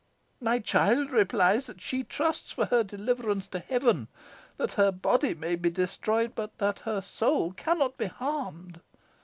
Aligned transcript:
My 0.39 0.57
child 0.57 1.11
replies 1.11 1.67
that 1.67 1.79
she 1.79 2.03
trusts 2.03 2.53
for 2.53 2.65
her 2.65 2.83
deliverance 2.83 3.45
to 3.49 3.59
Heaven 3.59 4.07
that 4.57 4.71
her 4.71 4.91
body 4.91 5.35
may 5.35 5.55
be 5.55 5.69
destroyed 5.69 6.35
that 6.57 6.79
her 6.85 7.01
soul 7.01 7.51
cannot 7.53 7.99
be 7.99 8.07
harmed. 8.07 8.81